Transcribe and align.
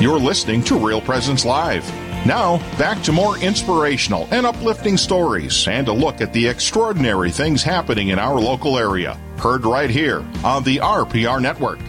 You're 0.00 0.18
listening 0.18 0.64
to 0.64 0.78
Real 0.78 1.02
Presence 1.02 1.44
Live. 1.44 1.86
Now, 2.24 2.56
back 2.78 3.02
to 3.02 3.12
more 3.12 3.36
inspirational 3.36 4.26
and 4.30 4.46
uplifting 4.46 4.96
stories 4.96 5.68
and 5.68 5.88
a 5.88 5.92
look 5.92 6.22
at 6.22 6.32
the 6.32 6.48
extraordinary 6.48 7.30
things 7.30 7.62
happening 7.62 8.08
in 8.08 8.18
our 8.18 8.40
local 8.40 8.78
area. 8.78 9.20
Heard 9.36 9.66
right 9.66 9.90
here 9.90 10.24
on 10.42 10.64
the 10.64 10.78
RPR 10.78 11.42
Network. 11.42 11.80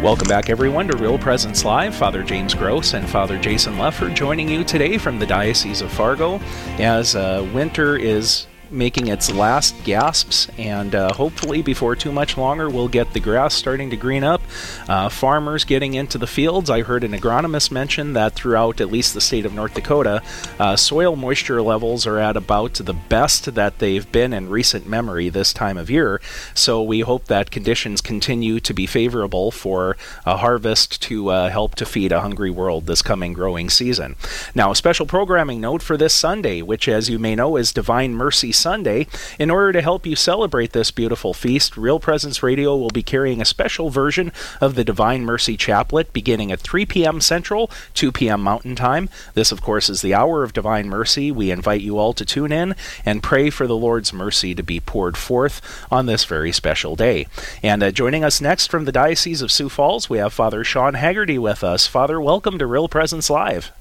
Welcome 0.00 0.28
back, 0.28 0.48
everyone, 0.48 0.86
to 0.86 0.96
Real 0.96 1.18
Presence 1.18 1.64
Live. 1.64 1.92
Father 1.92 2.22
James 2.22 2.54
Gross 2.54 2.94
and 2.94 3.08
Father 3.08 3.36
Jason 3.36 3.74
Leffert 3.74 4.14
joining 4.14 4.48
you 4.48 4.62
today 4.62 4.96
from 4.96 5.18
the 5.18 5.26
Diocese 5.26 5.80
of 5.80 5.90
Fargo 5.90 6.38
as 6.78 7.16
uh, 7.16 7.44
winter 7.52 7.96
is 7.96 8.46
making 8.70 9.08
its 9.08 9.32
last 9.32 9.74
gasps, 9.84 10.48
and 10.58 10.94
uh, 10.94 11.12
hopefully, 11.12 11.62
before 11.62 11.96
too 11.96 12.12
much 12.12 12.36
longer, 12.36 12.68
we'll 12.68 12.88
get 12.88 13.12
the 13.12 13.20
grass 13.20 13.54
starting 13.54 13.90
to 13.90 13.96
green 13.96 14.24
up. 14.24 14.40
Uh, 14.88 15.08
farmers 15.08 15.64
getting 15.64 15.94
into 15.94 16.18
the 16.18 16.26
fields. 16.26 16.70
I 16.70 16.82
heard 16.82 17.04
an 17.04 17.12
agronomist 17.12 17.70
mention 17.70 18.12
that 18.14 18.34
throughout 18.34 18.80
at 18.80 18.90
least 18.90 19.14
the 19.14 19.20
state 19.20 19.46
of 19.46 19.54
North 19.54 19.74
Dakota, 19.74 20.22
uh, 20.58 20.76
soil 20.76 21.16
moisture 21.16 21.62
levels 21.62 22.06
are 22.06 22.18
at 22.18 22.36
about 22.36 22.74
the 22.74 22.94
best 22.94 23.54
that 23.54 23.78
they've 23.78 24.10
been 24.10 24.32
in 24.32 24.48
recent 24.48 24.86
memory 24.86 25.28
this 25.28 25.52
time 25.52 25.76
of 25.76 25.90
year. 25.90 26.20
So 26.54 26.82
we 26.82 27.00
hope 27.00 27.26
that 27.26 27.50
conditions 27.50 28.00
continue 28.00 28.60
to 28.60 28.74
be 28.74 28.86
favorable 28.86 29.50
for 29.50 29.96
a 30.24 30.36
harvest 30.36 31.02
to 31.02 31.28
uh, 31.28 31.50
help 31.50 31.74
to 31.76 31.86
feed 31.86 32.12
a 32.12 32.20
hungry 32.20 32.50
world 32.50 32.86
this 32.86 33.02
coming 33.02 33.32
growing 33.32 33.70
season. 33.70 34.16
Now, 34.54 34.70
a 34.70 34.76
special 34.76 35.06
programming 35.06 35.60
note 35.60 35.82
for 35.82 35.96
this 35.96 36.14
Sunday, 36.14 36.62
which, 36.62 36.88
as 36.88 37.08
you 37.08 37.18
may 37.18 37.34
know, 37.34 37.56
is 37.56 37.72
Divine 37.72 38.14
Mercy 38.14 38.52
Sunday. 38.60 39.06
In 39.38 39.50
order 39.50 39.72
to 39.72 39.82
help 39.82 40.06
you 40.06 40.14
celebrate 40.14 40.72
this 40.72 40.90
beautiful 40.90 41.34
feast, 41.34 41.76
Real 41.76 41.98
Presence 41.98 42.42
Radio 42.42 42.76
will 42.76 42.90
be 42.90 43.02
carrying 43.02 43.40
a 43.40 43.44
special 43.44 43.90
version 43.90 44.32
of 44.60 44.74
the 44.74 44.84
Divine 44.84 45.24
Mercy 45.24 45.56
Chaplet 45.56 46.12
beginning 46.12 46.52
at 46.52 46.60
3 46.60 46.86
p.m. 46.86 47.20
Central, 47.20 47.70
2 47.94 48.12
p.m. 48.12 48.42
Mountain 48.42 48.76
Time. 48.76 49.08
This, 49.34 49.50
of 49.50 49.62
course, 49.62 49.88
is 49.88 50.02
the 50.02 50.14
hour 50.14 50.42
of 50.42 50.52
Divine 50.52 50.88
Mercy. 50.88 51.32
We 51.32 51.50
invite 51.50 51.80
you 51.80 51.98
all 51.98 52.12
to 52.12 52.24
tune 52.24 52.52
in 52.52 52.74
and 53.04 53.22
pray 53.22 53.50
for 53.50 53.66
the 53.66 53.76
Lord's 53.76 54.12
mercy 54.12 54.54
to 54.54 54.62
be 54.62 54.80
poured 54.80 55.16
forth 55.16 55.60
on 55.90 56.06
this 56.06 56.24
very 56.24 56.52
special 56.52 56.96
day. 56.96 57.26
And 57.62 57.82
uh, 57.82 57.90
joining 57.90 58.24
us 58.24 58.40
next 58.40 58.70
from 58.70 58.84
the 58.84 58.92
Diocese 58.92 59.42
of 59.42 59.50
Sioux 59.50 59.68
Falls, 59.68 60.10
we 60.10 60.18
have 60.18 60.32
Father 60.32 60.64
Sean 60.64 60.94
Haggerty 60.94 61.38
with 61.38 61.64
us. 61.64 61.86
Father, 61.86 62.20
welcome 62.20 62.58
to 62.58 62.66
Real 62.66 62.88
Presence 62.88 63.30
Live. 63.30 63.72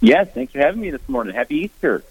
Yes, 0.00 0.28
thanks 0.32 0.52
for 0.52 0.60
having 0.60 0.80
me 0.80 0.90
this 0.90 1.06
morning. 1.08 1.34
Happy 1.34 1.56
Easter. 1.56 2.02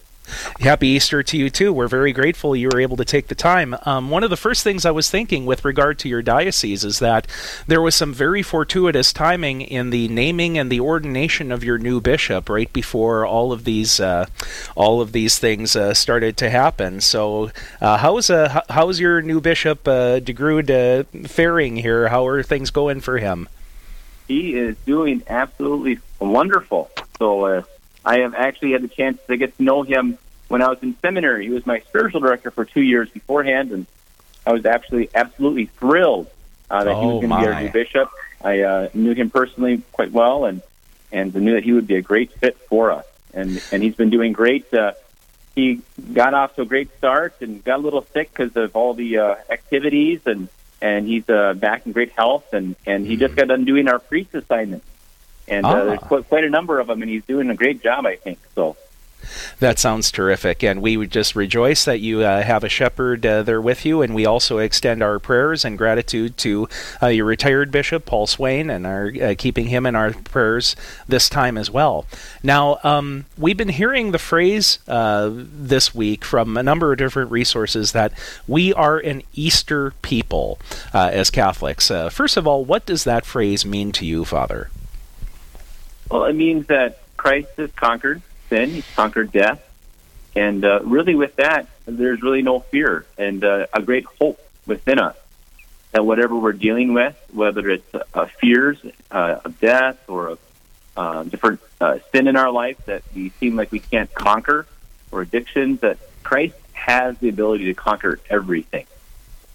Happy 0.60 0.88
Easter 0.88 1.24
to 1.24 1.38
you 1.38 1.50
too. 1.50 1.74
We're 1.74 1.88
very 1.88 2.14
grateful 2.14 2.56
you 2.56 2.70
were 2.72 2.80
able 2.80 2.98
to 2.98 3.06
take 3.06 3.28
the 3.28 3.36
time. 3.36 3.76
Um, 3.86 4.10
one 4.10 4.24
of 4.24 4.30
the 4.30 4.38
first 4.38 4.64
things 4.64 4.86
I 4.86 4.92
was 4.92 5.10
thinking 5.10 5.46
with 5.46 5.66
regard 5.66 6.00
to 6.00 6.10
your 6.10 6.22
diocese 6.22 6.84
is 6.84 7.00
that 7.00 7.28
there 7.68 7.82
was 7.82 7.96
some 7.96 8.14
very 8.14 8.42
fortuitous 8.42 9.14
timing 9.14 9.62
in 9.62 9.90
the 9.90 10.08
naming 10.08 10.58
and 10.58 10.72
the 10.72 10.80
ordination 10.80 11.52
of 11.52 11.64
your 11.64 11.78
new 11.78 12.02
bishop 12.02 12.50
right 12.50 12.72
before 12.74 13.26
all 13.26 13.52
of 13.52 13.64
these 13.64 14.00
uh, 14.00 14.26
all 14.76 15.02
of 15.02 15.12
these 15.12 15.40
things 15.40 15.76
uh, 15.76 15.94
started 15.94 16.38
to 16.38 16.50
happen. 16.50 17.02
So, 17.02 17.52
uh, 17.82 17.98
how's 17.98 18.30
uh, 18.30 18.62
how's 18.70 19.00
your 19.00 19.22
new 19.22 19.42
bishop 19.42 19.88
uh, 19.88 20.20
DeGrood 20.20 20.70
uh, 20.70 21.28
faring 21.28 21.78
here? 21.78 22.10
How 22.10 22.26
are 22.28 22.44
things 22.44 22.70
going 22.72 23.02
for 23.02 23.18
him? 23.18 23.48
He 24.28 24.56
is 24.56 24.78
doing 24.86 25.24
absolutely 25.28 26.00
wonderful. 26.20 26.92
So 27.18 27.46
uh, 27.46 27.64
I 28.06 28.20
have 28.20 28.34
actually 28.34 28.72
had 28.72 28.82
the 28.82 28.88
chance 28.88 29.20
to 29.28 29.38
get 29.38 29.56
to 29.58 29.64
know 29.64 29.84
him 29.84 30.18
when 30.48 30.62
I 30.62 30.70
was 30.70 30.80
in 30.82 30.96
seminary. 31.02 31.46
He 31.46 31.52
was 31.52 31.66
my 31.66 31.80
spiritual 31.82 32.22
director 32.22 32.52
for 32.52 32.66
two 32.66 32.82
years 32.82 33.10
beforehand, 33.10 33.72
and 33.72 33.86
I 34.46 34.54
was 34.54 34.66
actually 34.66 35.10
absolutely 35.14 35.66
thrilled 35.66 36.28
uh, 36.70 36.84
that 36.84 36.94
oh, 36.94 37.02
he 37.02 37.08
was 37.08 37.26
going 37.26 37.30
to 37.30 37.48
be 37.48 37.54
our 37.54 37.62
new 37.62 37.72
bishop. 37.72 38.10
I 38.42 38.62
uh, 38.62 38.90
knew 38.94 39.14
him 39.14 39.30
personally 39.30 39.82
quite 39.92 40.12
well, 40.12 40.46
and 40.46 40.62
and 41.12 41.34
knew 41.34 41.54
that 41.54 41.64
he 41.64 41.74
would 41.74 41.88
be 41.88 41.96
a 41.96 42.02
great 42.02 42.32
fit 42.32 42.58
for 42.58 42.92
us. 42.92 43.06
And 43.34 43.62
and 43.72 43.84
he's 43.84 43.96
been 43.96 44.10
doing 44.10 44.34
great. 44.34 44.74
Uh, 44.74 44.94
he 45.56 45.82
got 46.14 46.34
off 46.34 46.56
to 46.56 46.62
a 46.62 46.66
great 46.66 46.96
start 46.98 47.36
and 47.42 47.64
got 47.64 47.80
a 47.80 47.82
little 47.82 48.06
sick 48.14 48.32
because 48.34 48.56
of 48.56 48.76
all 48.76 48.94
the 48.94 49.18
uh, 49.18 49.36
activities, 49.50 50.22
and 50.26 50.48
and 50.82 51.06
he's 51.06 51.30
uh, 51.30 51.54
back 51.54 51.86
in 51.86 51.92
great 51.92 52.12
health. 52.12 52.54
And 52.54 52.76
and 52.86 53.06
he 53.06 53.18
just 53.18 53.36
got 53.36 53.50
done 53.50 53.66
doing 53.66 53.88
our 53.88 54.00
priest 54.00 54.34
assignment 54.34 54.84
and 55.50 55.66
uh, 55.66 55.86
there's 55.86 56.00
quite, 56.00 56.28
quite 56.30 56.44
a 56.44 56.50
number 56.50 56.80
of 56.80 56.88
them, 56.88 57.02
and 57.02 57.10
he's 57.10 57.26
doing 57.26 57.50
a 57.50 57.56
great 57.56 57.82
job, 57.82 58.06
I 58.06 58.16
think. 58.16 58.40
So. 58.56 58.76
That 59.60 59.80
sounds 59.80 60.12
terrific, 60.12 60.64
and 60.64 60.82
we 60.82 60.98
would 60.98 61.12
just 61.12 61.36
rejoice 61.36 61.86
that 61.86 62.00
you 62.00 62.22
uh, 62.22 62.42
have 62.42 62.64
a 62.64 62.70
shepherd 62.70 63.26
uh, 63.26 63.44
there 63.44 63.62
with 63.62 63.86
you, 63.86 64.02
and 64.02 64.16
we 64.16 64.26
also 64.26 64.58
extend 64.58 65.04
our 65.04 65.20
prayers 65.20 65.66
and 65.66 65.78
gratitude 65.78 66.38
to 66.38 66.70
uh, 67.02 67.08
your 67.08 67.26
retired 67.26 67.72
bishop, 67.72 68.06
Paul 68.06 68.28
Swain, 68.28 68.70
and 68.70 68.88
are 68.88 69.12
uh, 69.22 69.36
keeping 69.38 69.68
him 69.68 69.86
in 69.86 69.96
our 69.96 70.14
prayers 70.14 70.76
this 71.08 71.30
time 71.30 71.58
as 71.58 71.70
well. 71.70 72.06
Now, 72.42 72.80
um, 72.84 73.26
we've 73.38 73.58
been 73.58 73.70
hearing 73.70 74.12
the 74.12 74.20
phrase 74.20 74.80
uh, 74.88 75.30
this 75.34 75.94
week 75.94 76.24
from 76.24 76.56
a 76.56 76.64
number 76.64 76.92
of 76.92 76.98
different 76.98 77.32
resources 77.32 77.92
that 77.92 78.14
we 78.48 78.74
are 78.74 78.98
an 78.98 79.24
Easter 79.34 79.92
people 80.02 80.60
uh, 80.94 81.10
as 81.12 81.30
Catholics. 81.30 81.90
first 82.10 82.38
of 82.38 82.48
all, 82.48 82.64
what 82.64 82.86
does 82.86 83.04
that 83.04 83.26
phrase 83.26 83.66
mean 83.66 83.92
to 83.92 84.06
you, 84.06 84.26
Father? 84.26 84.70
Well, 86.10 86.26
it 86.26 86.34
means 86.34 86.68
that 86.68 87.00
Christ 87.18 87.50
has 87.58 87.72
conquered 87.72 88.22
sin, 88.50 88.70
he's 88.72 88.96
conquered 88.96 89.32
death. 89.32 89.66
And 90.36 90.64
uh, 90.64 90.82
really, 90.84 91.16
with 91.16 91.36
that, 91.38 91.68
there's 91.86 92.22
really 92.22 92.42
no 92.42 92.60
fear 92.60 93.06
and 93.18 93.44
uh, 93.44 93.68
a 93.74 93.82
great 93.82 94.06
hope 94.06 94.40
within 94.66 95.00
us 95.00 95.16
that 95.92 96.06
whatever 96.06 96.36
we're 96.36 96.54
dealing 96.54 96.94
with, 96.94 97.16
whether 97.34 97.70
it's 97.70 97.96
uh, 98.14 98.26
fears 98.40 98.78
uh, 99.12 99.40
of 99.44 99.60
death 99.60 99.98
or 100.08 100.28
of 100.28 100.40
uh, 100.96 101.24
different 101.24 101.60
uh, 101.82 102.00
sin 102.12 102.28
in 102.28 102.36
our 102.36 102.52
life 102.52 102.78
that 102.86 103.04
we 103.16 103.30
seem 103.40 103.56
like 103.56 103.72
we 103.72 103.80
can't 103.80 104.14
conquer, 104.14 104.68
or 105.12 105.22
addictions, 105.22 105.80
that 105.80 105.98
Christ 106.24 106.56
has 106.74 107.18
the 107.18 107.30
ability 107.30 107.66
to 107.66 107.74
conquer 107.74 108.20
everything. 108.30 108.86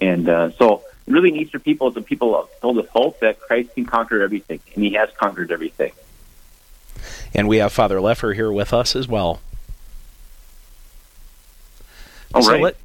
And 0.01 0.29
uh, 0.29 0.51
so, 0.53 0.83
really, 1.07 1.31
in 1.31 1.37
Easter 1.37 1.59
people, 1.59 1.89
is 1.89 1.95
the 1.95 2.03
people 2.03 2.49
filled 2.61 2.77
with 2.77 2.89
hope 2.89 3.21
that 3.21 3.41
Christ 3.41 3.75
can 3.75 3.87
conquer 3.87 4.23
everything, 4.23 4.61
and 4.75 4.83
He 4.85 4.95
has 4.95 5.11
conquered 5.17 5.53
everything. 5.53 5.93
And 7.35 7.49
we 7.49 7.57
have 7.59 7.73
Father 7.73 7.99
Leffer 7.99 8.35
here 8.35 8.53
with 8.53 8.73
us 8.73 8.95
as 8.95 9.09
well. 9.09 9.41
All 12.33 12.43
so 12.43 12.53
right. 12.53 12.63
Let, 12.63 12.77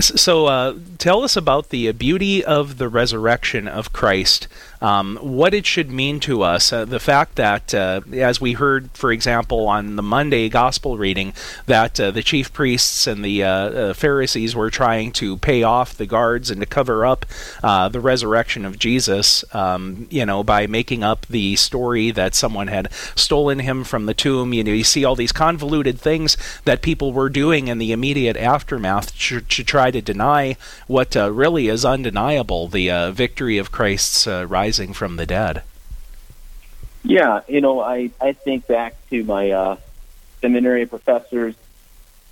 so, 0.00 0.46
uh, 0.46 0.74
tell 0.98 1.22
us 1.22 1.36
about 1.36 1.68
the 1.68 1.92
beauty 1.92 2.44
of 2.44 2.78
the 2.78 2.88
resurrection 2.88 3.68
of 3.68 3.92
Christ 3.92 4.48
um, 4.84 5.16
what 5.22 5.54
it 5.54 5.64
should 5.64 5.90
mean 5.90 6.20
to 6.20 6.42
us. 6.42 6.70
Uh, 6.70 6.84
the 6.84 7.00
fact 7.00 7.36
that, 7.36 7.72
uh, 7.72 8.02
as 8.12 8.38
we 8.38 8.52
heard, 8.52 8.90
for 8.92 9.10
example, 9.12 9.66
on 9.66 9.96
the 9.96 10.02
Monday 10.02 10.50
gospel 10.50 10.98
reading, 10.98 11.32
that 11.64 11.98
uh, 11.98 12.10
the 12.10 12.22
chief 12.22 12.52
priests 12.52 13.06
and 13.06 13.24
the 13.24 13.42
uh, 13.42 13.48
uh, 13.48 13.94
Pharisees 13.94 14.54
were 14.54 14.68
trying 14.68 15.10
to 15.12 15.38
pay 15.38 15.62
off 15.62 15.96
the 15.96 16.04
guards 16.04 16.50
and 16.50 16.60
to 16.60 16.66
cover 16.66 17.06
up 17.06 17.24
uh, 17.62 17.88
the 17.88 18.00
resurrection 18.00 18.66
of 18.66 18.78
Jesus, 18.78 19.42
um, 19.54 20.06
you 20.10 20.26
know, 20.26 20.44
by 20.44 20.66
making 20.66 21.02
up 21.02 21.24
the 21.30 21.56
story 21.56 22.10
that 22.10 22.34
someone 22.34 22.66
had 22.66 22.92
stolen 23.14 23.60
him 23.60 23.84
from 23.84 24.04
the 24.04 24.12
tomb. 24.12 24.52
You 24.52 24.64
know, 24.64 24.72
you 24.72 24.84
see 24.84 25.02
all 25.02 25.16
these 25.16 25.32
convoluted 25.32 25.98
things 25.98 26.36
that 26.66 26.82
people 26.82 27.14
were 27.14 27.30
doing 27.30 27.68
in 27.68 27.78
the 27.78 27.92
immediate 27.92 28.36
aftermath 28.36 29.18
to, 29.18 29.40
to 29.40 29.64
try 29.64 29.90
to 29.90 30.02
deny 30.02 30.58
what 30.88 31.14
really 31.14 31.68
is 31.68 31.86
undeniable 31.86 32.68
the 32.68 33.10
victory 33.14 33.56
of 33.56 33.72
Christ's 33.72 34.26
rise 34.26 34.73
rising 34.78 34.92
from 34.92 35.16
the 35.16 35.26
dead. 35.26 35.62
Yeah, 37.04 37.42
you 37.46 37.60
know, 37.60 37.80
I, 37.80 38.10
I 38.20 38.32
think 38.32 38.66
back 38.66 38.96
to 39.10 39.22
my 39.24 39.50
uh, 39.50 39.76
seminary 40.40 40.86
professors, 40.86 41.54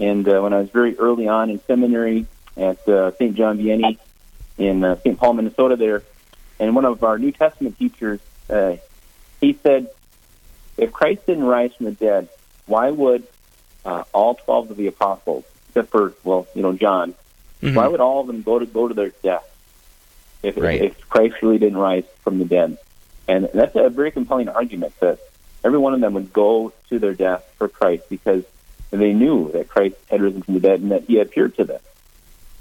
and 0.01 0.27
uh, 0.27 0.41
when 0.41 0.53
I 0.53 0.59
was 0.59 0.71
very 0.71 0.99
early 0.99 1.29
on 1.29 1.51
in 1.51 1.61
seminary 1.67 2.27
at 2.57 2.89
uh, 2.89 3.13
St. 3.13 3.37
John 3.37 3.59
Vianney 3.59 3.99
in 4.59 4.83
uh, 4.83 4.97
St. 4.97 5.17
Paul, 5.19 5.35
Minnesota, 5.35 5.77
there, 5.77 6.03
and 6.59 6.75
one 6.75 6.85
of 6.85 7.05
our 7.05 7.17
New 7.19 7.31
Testament 7.33 7.79
teachers, 7.79 8.19
uh, 8.51 8.77
he 9.41 9.53
said, 9.63 9.89
if 10.77 10.91
Christ 10.93 11.27
didn't 11.27 11.45
rise 11.45 11.73
from 11.75 11.87
the 11.87 11.93
dead, 11.93 12.29
why 12.67 12.91
would 12.91 13.25
uh, 13.85 14.03
all 14.13 14.35
twelve 14.35 14.71
of 14.71 14.77
the 14.77 14.89
apostles, 14.89 15.45
except 15.69 15.91
for 15.91 16.15
well, 16.25 16.49
you 16.55 16.63
know, 16.63 16.73
John, 16.73 17.15
mm-hmm. 17.63 17.75
why 17.77 17.87
would 17.87 18.01
all 18.01 18.21
of 18.21 18.27
them 18.27 18.43
go 18.43 18.59
to 18.59 18.67
go 18.67 18.89
to 18.89 18.95
their 18.95 19.11
death? 19.23 19.47
If, 20.43 20.57
right. 20.57 20.83
if 20.83 21.09
Christ 21.09 21.37
really 21.43 21.59
didn't 21.59 21.79
rise 21.79 22.05
from 22.23 22.39
the 22.39 22.45
dead. 22.45 22.79
And 23.29 23.49
that's 23.55 23.77
a 23.77 23.89
very 23.89 24.11
compelling 24.11 24.49
argument 24.49 24.99
that 25.01 25.19
every 25.65 25.79
one 25.79 25.95
of 25.95 26.01
them 26.01 26.15
would 26.15 26.33
go 26.33 26.73
to 26.89 26.99
their 26.99 27.15
death 27.15 27.49
for 27.57 27.69
Christ 27.69 28.09
because 28.09 28.45
they 28.91 29.13
knew 29.13 29.51
that 29.53 29.69
Christ 29.69 29.97
had 30.11 30.21
risen 30.21 30.43
from 30.43 30.55
the 30.55 30.61
dead 30.61 30.81
and 30.81 30.91
that 30.91 31.05
he 31.05 31.19
appeared 31.19 31.57
to 31.57 31.65
them. 31.65 31.81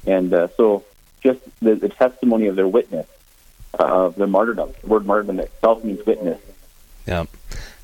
And 0.05 0.33
uh, 0.33 0.47
so 0.55 0.83
just 1.21 1.39
the, 1.59 1.75
the, 1.75 1.89
testimony 1.89 2.47
of 2.47 2.55
their 2.55 2.67
witness, 2.67 3.07
uh, 3.79 3.83
of 3.83 4.15
their 4.15 4.27
martyrdom, 4.27 4.73
the 4.81 4.87
word 4.87 5.05
martyrdom 5.05 5.39
itself 5.39 5.83
means 5.83 6.05
witness. 6.05 6.41
Yeah. 7.05 7.25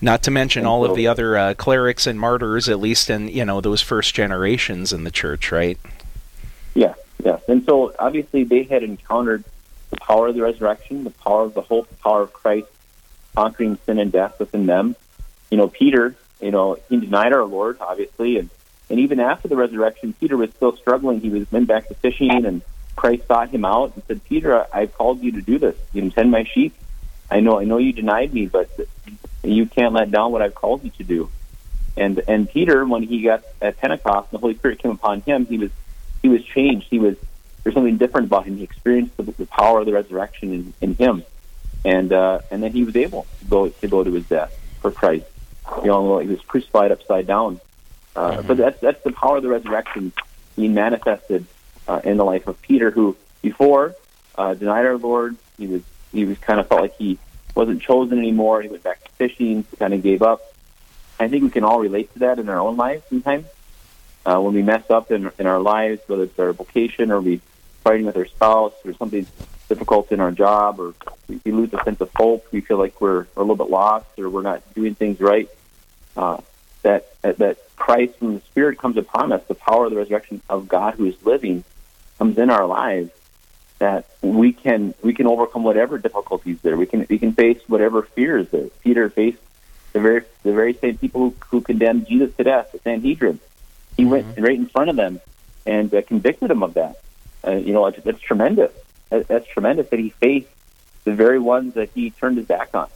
Not 0.01 0.23
to 0.23 0.31
mention 0.31 0.61
and 0.61 0.67
all 0.67 0.85
so, 0.85 0.91
of 0.91 0.95
the 0.95 1.07
other 1.07 1.37
uh, 1.37 1.53
clerics 1.55 2.07
and 2.07 2.19
martyrs, 2.19 2.69
at 2.69 2.79
least 2.79 3.09
in 3.09 3.27
you 3.27 3.45
know 3.45 3.61
those 3.61 3.81
first 3.81 4.13
generations 4.13 4.93
in 4.93 5.03
the 5.03 5.11
church, 5.11 5.51
right? 5.51 5.79
Yeah, 6.75 6.93
yeah. 7.23 7.39
And 7.47 7.65
so 7.65 7.93
obviously 7.97 8.43
they 8.43 8.63
had 8.63 8.83
encountered 8.83 9.43
the 9.89 9.97
power 9.97 10.27
of 10.27 10.35
the 10.35 10.41
resurrection, 10.41 11.03
the 11.03 11.09
power 11.09 11.43
of 11.43 11.53
the 11.53 11.61
hope, 11.61 11.89
the 11.89 11.95
power 11.95 12.21
of 12.23 12.33
Christ 12.33 12.67
conquering 13.35 13.77
sin 13.85 13.99
and 13.99 14.11
death 14.11 14.39
within 14.39 14.65
them. 14.65 14.95
You 15.51 15.57
know, 15.57 15.67
Peter, 15.67 16.15
you 16.41 16.51
know, 16.51 16.77
he 16.89 16.97
denied 16.97 17.33
our 17.33 17.45
Lord, 17.45 17.77
obviously, 17.79 18.37
and 18.37 18.49
and 18.89 18.99
even 18.99 19.19
after 19.19 19.49
the 19.49 19.57
resurrection, 19.57 20.13
Peter 20.13 20.37
was 20.37 20.49
still 20.51 20.75
struggling. 20.77 21.19
He 21.19 21.29
was 21.29 21.51
went 21.51 21.67
back 21.67 21.87
to 21.89 21.93
fishing, 21.95 22.45
and 22.45 22.61
Christ 22.95 23.27
sought 23.27 23.49
him 23.49 23.65
out 23.65 23.93
and 23.95 24.03
said, 24.05 24.23
"Peter, 24.23 24.59
I, 24.59 24.81
I've 24.81 24.93
called 24.97 25.21
you 25.21 25.33
to 25.33 25.41
do 25.41 25.59
this. 25.59 25.75
You 25.93 26.03
know, 26.03 26.09
tend 26.09 26.31
my 26.31 26.43
sheep. 26.43 26.73
I 27.29 27.41
know, 27.41 27.59
I 27.59 27.65
know 27.65 27.77
you 27.77 27.91
denied 27.91 28.33
me, 28.33 28.45
but 28.45 28.69
you 29.43 29.65
can't 29.65 29.93
let 29.93 30.09
down 30.09 30.31
what 30.31 30.41
I've 30.41 30.55
called 30.55 30.83
you 30.83 30.91
to 30.91 31.03
do." 31.03 31.29
And 31.97 32.21
and 32.27 32.49
Peter, 32.49 32.85
when 32.85 33.03
he 33.03 33.23
got 33.23 33.43
at 33.61 33.77
Pentecost, 33.77 34.31
the 34.31 34.37
Holy 34.37 34.55
Spirit 34.55 34.79
came 34.79 34.91
upon 34.91 35.21
him. 35.21 35.45
He 35.45 35.57
was 35.57 35.71
he 36.21 36.29
was 36.29 36.43
changed. 36.45 36.87
He 36.89 36.99
was 36.99 37.17
there's 37.67 37.75
something 37.75 37.97
different 37.97 38.27
about 38.27 38.45
him. 38.45 38.55
He 38.55 38.63
experienced 38.63 39.17
the, 39.17 39.23
the 39.23 39.45
power 39.45 39.81
of 39.81 39.85
the 39.85 39.91
resurrection 39.91 40.53
in, 40.53 40.73
in 40.79 40.95
him, 40.95 41.25
and 41.83 42.13
uh, 42.13 42.39
and 42.49 42.63
then 42.63 42.71
he 42.71 42.85
was 42.85 42.95
able 42.95 43.27
to 43.39 43.45
go 43.45 43.67
to 43.67 43.87
go 43.89 44.05
to 44.05 44.13
his 44.13 44.25
death 44.25 44.57
for 44.79 44.89
Christ. 44.89 45.25
You 45.81 45.87
know, 45.87 46.19
he 46.19 46.29
was 46.29 46.39
crucified 46.39 46.93
upside 46.93 47.27
down. 47.27 47.59
Uh, 48.15 48.37
mm-hmm. 48.37 48.47
But 48.47 48.55
that's 48.55 48.79
that's 48.79 49.03
the 49.03 49.11
power 49.11 49.35
of 49.35 49.43
the 49.43 49.49
resurrection 49.49 50.13
being 50.55 50.75
manifested 50.75 51.45
uh, 51.89 51.99
in 52.05 52.15
the 52.15 52.23
life 52.23 52.47
of 52.47 52.61
Peter, 52.61 52.89
who 52.89 53.17
before 53.41 53.95
uh, 54.37 54.53
denied 54.53 54.85
our 54.85 54.97
Lord. 54.97 55.35
He 55.57 55.67
was 55.67 55.81
he 56.13 56.23
was 56.23 56.37
kind 56.37 56.61
of 56.61 56.69
felt 56.69 56.79
like 56.79 56.95
he 56.95 57.19
wasn't 57.53 57.81
chosen 57.81 58.17
anymore. 58.17 58.61
He 58.61 58.69
went 58.69 58.83
back 58.83 59.03
to 59.03 59.11
fishing, 59.11 59.65
kind 59.77 59.93
of 59.93 60.01
gave 60.01 60.21
up. 60.21 60.39
I 61.19 61.27
think 61.27 61.43
we 61.43 61.49
can 61.49 61.65
all 61.65 61.81
relate 61.81 62.13
to 62.13 62.19
that 62.19 62.39
in 62.39 62.47
our 62.47 62.61
own 62.61 62.77
lives 62.77 63.03
sometimes. 63.09 63.47
Uh, 64.25 64.39
when 64.39 64.53
we 64.53 64.61
mess 64.61 64.89
up 64.89 65.11
in, 65.11 65.31
in 65.37 65.47
our 65.47 65.59
lives, 65.59 66.01
whether 66.07 66.23
it's 66.23 66.39
our 66.39 66.53
vocation 66.53 67.11
or 67.11 67.19
we 67.19 67.41
fighting 67.87 68.05
with 68.05 68.17
our 68.17 68.25
spouse 68.25 68.73
or 68.83 68.93
something 68.93 69.25
difficult 69.69 70.11
in 70.11 70.19
our 70.19 70.31
job 70.31 70.77
or 70.79 70.93
we, 71.29 71.39
we 71.45 71.51
lose 71.53 71.73
a 71.73 71.81
sense 71.85 72.01
of 72.01 72.09
hope, 72.15 72.45
we 72.51 72.59
feel 72.59 72.77
like 72.77 72.99
we're, 72.99 73.25
we're 73.33 73.43
a 73.43 73.45
little 73.45 73.55
bit 73.55 73.69
lost 73.69 74.07
or 74.19 74.29
we're 74.29 74.41
not 74.41 74.61
doing 74.73 74.93
things 74.93 75.21
right, 75.21 75.49
uh, 76.17 76.37
that, 76.81 77.09
that 77.21 77.57
Christ 77.77 78.15
and 78.19 78.37
the 78.37 78.41
Spirit 78.41 78.77
comes 78.77 78.97
upon 78.97 79.31
us, 79.31 79.41
the 79.45 79.55
power 79.55 79.85
of 79.85 79.91
the 79.91 79.97
resurrection 79.97 80.41
of 80.49 80.67
God 80.67 80.95
who 80.95 81.05
is 81.05 81.15
living 81.25 81.63
comes 82.17 82.37
in 82.37 82.49
our 82.49 82.65
lives, 82.65 83.11
that 83.79 84.05
we 84.21 84.51
can 84.51 84.93
we 85.03 85.13
can 85.13 85.27
overcome 85.27 85.63
whatever 85.63 85.97
difficulties 85.97 86.59
there. 86.63 86.75
We 86.75 86.87
can 86.87 87.05
we 87.09 87.19
can 87.19 87.31
face 87.33 87.59
whatever 87.67 88.01
fears 88.01 88.49
there. 88.49 88.67
Peter 88.83 89.09
faced 89.09 89.37
the 89.93 89.99
very 89.99 90.23
the 90.43 90.51
very 90.51 90.73
same 90.73 90.97
people 90.97 91.21
who, 91.21 91.35
who 91.49 91.61
condemned 91.61 92.07
Jesus 92.07 92.35
to 92.35 92.43
death, 92.43 92.71
the 92.71 92.79
Sanhedrin. 92.79 93.39
He 93.95 94.03
mm-hmm. 94.03 94.11
went 94.11 94.39
right 94.39 94.57
in 94.57 94.65
front 94.65 94.89
of 94.89 94.95
them 94.95 95.21
and 95.65 95.93
uh, 95.93 96.01
convicted 96.01 96.49
them 96.49 96.63
of 96.63 96.73
that. 96.73 96.97
Uh, 97.47 97.51
you 97.51 97.71
know, 97.71 97.85
it's, 97.85 98.05
it's 98.05 98.19
tremendous. 98.19 98.71
That's 99.09 99.47
tremendous 99.47 99.89
that 99.89 99.99
he 99.99 100.09
faced 100.09 100.49
the 101.05 101.13
very 101.13 101.39
ones 101.39 101.75
that 101.75 101.89
he 101.95 102.09
turned 102.11 102.37
his 102.37 102.45
back 102.45 102.75
on, 102.75 102.89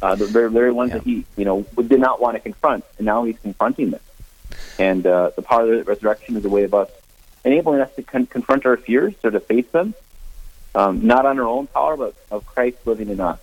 uh, 0.00 0.14
the 0.14 0.24
very 0.24 0.50
very 0.50 0.72
ones 0.72 0.90
yeah. 0.90 0.98
that 0.98 1.04
he 1.04 1.26
you 1.36 1.44
know 1.44 1.66
did 1.76 2.00
not 2.00 2.20
want 2.20 2.36
to 2.36 2.40
confront, 2.40 2.84
and 2.96 3.04
now 3.04 3.24
he's 3.24 3.38
confronting 3.40 3.90
them. 3.90 4.00
And 4.78 5.06
uh, 5.06 5.30
the 5.36 5.42
power 5.42 5.70
of 5.70 5.78
the 5.78 5.84
resurrection 5.84 6.36
is 6.36 6.44
a 6.46 6.48
way 6.48 6.64
of 6.64 6.72
us 6.72 6.90
enabling 7.44 7.80
us 7.82 7.94
to 7.96 8.02
con- 8.02 8.26
confront 8.26 8.64
our 8.64 8.78
fears 8.78 9.14
or 9.22 9.30
to 9.30 9.40
face 9.40 9.68
them, 9.68 9.92
um, 10.74 11.06
not 11.06 11.26
on 11.26 11.38
our 11.38 11.46
own 11.46 11.66
power, 11.66 11.96
but 11.98 12.14
of 12.30 12.46
Christ 12.46 12.78
living 12.86 13.10
in 13.10 13.20
us. 13.20 13.40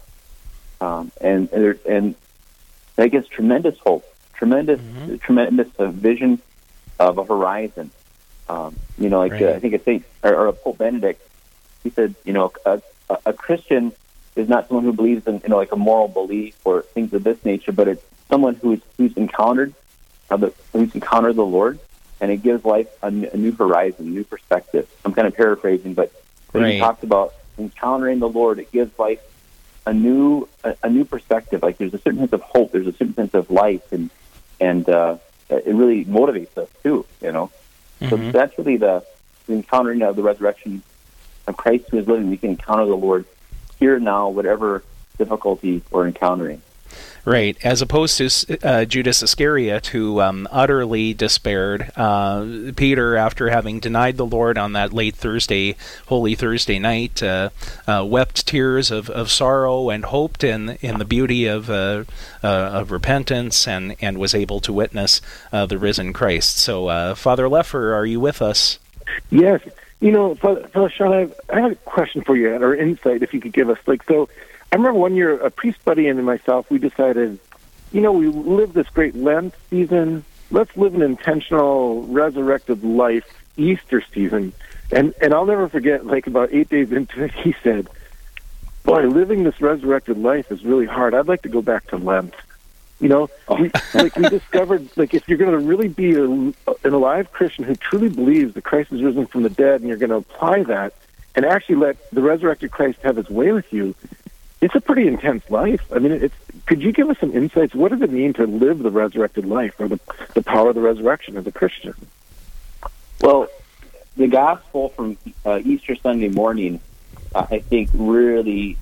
Um, 0.81 1.11
and 1.21 1.51
and, 1.51 1.79
and 1.87 2.15
that 2.95 3.11
gives 3.11 3.27
tremendous 3.27 3.77
hope, 3.77 4.05
tremendous 4.33 4.79
mm-hmm. 4.79 5.17
tremendous 5.17 5.69
uh, 5.77 5.87
vision 5.91 6.41
of 6.99 7.19
a 7.19 7.23
horizon 7.23 7.91
um, 8.49 8.75
you 8.97 9.09
know, 9.09 9.19
like 9.19 9.33
right. 9.33 9.43
uh, 9.43 9.51
I 9.51 9.59
think 9.59 9.73
it's 9.73 9.85
Saint 9.85 10.05
or, 10.23 10.35
or 10.35 10.53
Pope 10.53 10.77
Benedict. 10.77 11.21
He 11.83 11.89
said, 11.89 12.15
you 12.25 12.33
know, 12.33 12.51
a, 12.65 12.81
a, 13.09 13.17
a 13.27 13.33
Christian 13.33 13.91
is 14.35 14.47
not 14.47 14.67
someone 14.67 14.83
who 14.83 14.93
believes 14.93 15.27
in 15.27 15.41
you 15.43 15.49
know 15.49 15.57
like 15.57 15.71
a 15.71 15.75
moral 15.75 16.07
belief 16.07 16.55
or 16.65 16.81
things 16.81 17.13
of 17.13 17.23
this 17.23 17.43
nature, 17.43 17.71
but 17.71 17.87
it's 17.87 18.03
someone 18.29 18.55
who's 18.55 18.79
who's 18.97 19.15
encountered 19.17 19.73
uh, 20.29 20.37
the, 20.37 20.53
who's 20.73 20.93
encountered 20.95 21.35
the 21.35 21.45
Lord, 21.45 21.79
and 22.21 22.31
it 22.31 22.37
gives 22.37 22.63
life 22.65 22.87
a, 23.01 23.07
a 23.07 23.37
new 23.37 23.51
horizon, 23.51 24.07
a 24.07 24.09
new 24.09 24.23
perspective. 24.23 24.89
I'm 25.03 25.13
kind 25.13 25.27
of 25.27 25.35
paraphrasing, 25.35 25.93
but 25.93 26.11
when 26.51 26.63
right. 26.63 26.73
he 26.73 26.79
talks 26.79 27.03
about 27.03 27.33
encountering 27.57 28.19
the 28.19 28.29
Lord, 28.29 28.59
it 28.59 28.71
gives 28.71 28.97
life 28.99 29.21
a 29.85 29.93
new 29.93 30.47
a, 30.63 30.75
a, 30.83 30.89
new 30.89 31.05
perspective. 31.05 31.63
Like 31.63 31.77
there's 31.77 31.93
a 31.93 31.99
certain 31.99 32.19
sense 32.19 32.33
of 32.33 32.41
hope, 32.41 32.71
there's 32.71 32.87
a 32.87 32.93
certain 32.93 33.15
sense 33.15 33.33
of 33.33 33.49
life, 33.49 33.91
and 33.91 34.09
and 34.59 34.87
uh, 34.87 35.17
it 35.49 35.73
really 35.73 36.05
motivates 36.05 36.57
us 36.57 36.69
too. 36.83 37.05
You 37.21 37.31
know. 37.31 37.51
Mm-hmm. 38.01 38.09
So 38.09 38.31
that's 38.31 38.57
really 38.57 38.77
the, 38.77 39.03
the 39.45 39.53
encountering 39.53 40.01
of 40.01 40.15
the 40.15 40.23
resurrection 40.23 40.83
of 41.47 41.57
Christ 41.57 41.85
who 41.89 41.97
is 41.97 42.07
living. 42.07 42.29
We 42.29 42.37
can 42.37 42.51
encounter 42.51 42.85
the 42.85 42.95
Lord 42.95 43.25
here 43.79 43.99
now, 43.99 44.29
whatever 44.29 44.83
difficulty 45.17 45.81
we're 45.91 46.07
encountering. 46.07 46.61
Right, 47.25 47.57
as 47.61 47.81
opposed 47.81 48.17
to 48.17 48.57
uh, 48.65 48.85
Judas 48.85 49.21
Iscariot, 49.21 49.87
who 49.87 50.21
um, 50.21 50.47
utterly 50.49 51.13
despaired. 51.13 51.91
Uh, 51.95 52.71
Peter, 52.77 53.17
after 53.17 53.49
having 53.49 53.81
denied 53.81 54.15
the 54.15 54.25
Lord 54.25 54.57
on 54.57 54.71
that 54.73 54.93
late 54.93 55.15
Thursday, 55.15 55.75
Holy 56.05 56.35
Thursday 56.35 56.79
night, 56.79 57.21
uh, 57.21 57.49
uh 57.85 58.05
wept 58.07 58.47
tears 58.47 58.91
of, 58.91 59.09
of 59.09 59.29
sorrow 59.29 59.89
and 59.89 60.05
hoped 60.05 60.41
in 60.41 60.77
in 60.81 60.99
the 60.99 61.05
beauty 61.05 61.47
of 61.47 61.69
uh, 61.69 62.05
uh, 62.41 62.47
of 62.47 62.91
repentance, 62.91 63.67
and 63.67 63.97
and 63.99 64.17
was 64.17 64.33
able 64.33 64.61
to 64.61 64.71
witness 64.71 65.19
the 65.51 65.77
risen 65.77 66.13
Christ. 66.13 66.57
So, 66.57 67.13
Father 67.15 67.49
Leffer, 67.49 67.93
are 67.93 68.05
you 68.05 68.21
with 68.21 68.41
us? 68.41 68.79
Yes. 69.29 69.61
You 69.99 70.11
know, 70.11 70.35
Father 70.35 70.89
Sean, 70.89 71.11
I 71.11 71.19
have, 71.21 71.39
I 71.49 71.59
have 71.61 71.71
a 71.71 71.75
question 71.75 72.21
for 72.21 72.37
you, 72.37 72.53
or 72.53 72.75
insight, 72.75 73.23
if 73.23 73.33
you 73.33 73.41
could 73.41 73.53
give 73.53 73.69
us. 73.69 73.79
Like, 73.87 74.03
so 74.03 74.29
I 74.71 74.75
remember 74.75 74.99
one 74.99 75.15
year 75.15 75.37
a 75.37 75.49
priest 75.49 75.83
buddy 75.85 76.07
and 76.07 76.23
myself, 76.25 76.69
we 76.69 76.77
decided, 76.77 77.39
you 77.91 78.01
know, 78.01 78.11
we 78.11 78.27
live 78.27 78.73
this 78.73 78.87
great 78.89 79.15
Lent 79.15 79.53
season. 79.69 80.25
Let's 80.51 80.75
live 80.75 80.93
an 80.95 81.01
intentional 81.01 82.03
resurrected 82.03 82.83
life 82.83 83.25
Easter 83.57 84.03
season. 84.13 84.53
And 84.91 85.13
and 85.21 85.33
I'll 85.33 85.45
never 85.45 85.67
forget, 85.67 86.05
like 86.05 86.27
about 86.27 86.53
eight 86.53 86.69
days 86.69 86.91
into 86.91 87.23
it, 87.23 87.31
he 87.43 87.55
said, 87.63 87.87
Boy, 88.83 89.07
living 89.07 89.43
this 89.43 89.59
resurrected 89.59 90.17
life 90.17 90.51
is 90.51 90.63
really 90.63 90.85
hard. 90.85 91.13
I'd 91.13 91.27
like 91.27 91.41
to 91.41 91.49
go 91.49 91.61
back 91.61 91.87
to 91.87 91.97
Lent. 91.97 92.33
You 92.99 93.09
know, 93.09 93.29
oh. 93.47 93.55
we, 93.55 93.71
like 93.93 94.15
we 94.15 94.29
discovered, 94.29 94.87
like 94.95 95.13
if 95.13 95.27
you're 95.27 95.37
going 95.37 95.51
to 95.51 95.59
really 95.59 95.87
be 95.87 96.15
a, 96.15 96.23
an 96.23 96.93
alive 96.93 97.31
Christian 97.31 97.63
who 97.63 97.75
truly 97.75 98.09
believes 98.09 98.53
that 98.55 98.63
Christ 98.63 98.91
is 98.91 99.03
risen 99.03 99.27
from 99.27 99.43
the 99.43 99.49
dead, 99.49 99.81
and 99.81 99.89
you're 99.89 99.97
going 99.97 100.09
to 100.09 100.15
apply 100.15 100.63
that, 100.63 100.93
and 101.35 101.45
actually 101.45 101.75
let 101.75 102.09
the 102.11 102.21
resurrected 102.21 102.71
Christ 102.71 102.99
have 103.03 103.17
His 103.17 103.29
way 103.29 103.51
with 103.51 103.71
you, 103.71 103.93
it's 104.61 104.75
a 104.75 104.81
pretty 104.81 105.07
intense 105.07 105.49
life. 105.49 105.81
I 105.91 105.99
mean, 105.99 106.11
it's. 106.11 106.35
Could 106.65 106.81
you 106.81 106.91
give 106.91 107.09
us 107.09 107.17
some 107.19 107.31
insights? 107.33 107.73
What 107.73 107.91
does 107.91 108.01
it 108.01 108.11
mean 108.11 108.33
to 108.33 108.45
live 108.45 108.79
the 108.79 108.91
resurrected 108.91 109.45
life, 109.45 109.79
or 109.79 109.87
the 109.87 109.99
the 110.33 110.41
power 110.41 110.69
of 110.69 110.75
the 110.75 110.81
resurrection 110.81 111.37
as 111.37 111.45
a 111.47 111.51
Christian? 111.51 111.93
Well, 113.21 113.47
the 114.15 114.27
gospel 114.27 114.89
from 114.89 115.17
uh, 115.45 115.59
Easter 115.63 115.95
Sunday 115.95 116.29
morning, 116.29 116.79
uh, 117.33 117.45
I 117.49 117.59
think, 117.59 117.89
really 117.93 118.77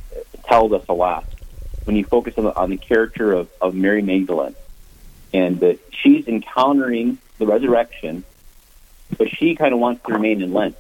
tells 0.46 0.72
us 0.74 0.86
a 0.88 0.94
lot. 0.94 1.26
When 1.84 1.96
you 1.96 2.04
focus 2.04 2.34
on 2.38 2.46
the, 2.46 2.56
on 2.56 2.72
the 2.72 2.78
character 2.78 3.34
of, 3.34 3.50
of 3.62 3.76
Mary 3.76 4.02
Magdalene, 4.02 4.56
and 5.34 5.60
that 5.60 5.80
she's 5.92 6.28
encountering 6.28 7.20
the 7.38 7.46
resurrection, 7.46 8.24
but 9.18 9.30
she 9.30 9.56
kind 9.56 9.74
of 9.74 9.80
wants 9.80 10.04
to 10.06 10.14
remain 10.14 10.42
in 10.42 10.54
Lent. 10.54 10.76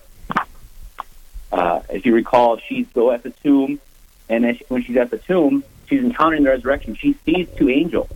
Uh, 1.52 1.82
if 1.90 2.06
you 2.06 2.16
recall, 2.16 2.58
she's 2.58 2.88
still 2.88 3.12
at 3.12 3.22
the 3.22 3.30
tomb 3.30 3.80
and 4.30 4.44
then 4.44 4.56
she, 4.58 4.66
when 4.68 4.84
she's 4.84 4.98
at 4.98 5.12
the 5.12 5.18
tomb, 5.18 5.64
she's 5.88 6.04
encountering 6.04 6.44
the 6.44 6.50
resurrection. 6.50 6.96
She 6.96 7.16
sees 7.26 7.48
two 7.56 7.70
angels, 7.70 8.10